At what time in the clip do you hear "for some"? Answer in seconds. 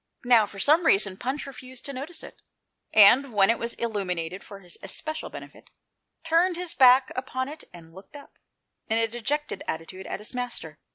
0.47-0.87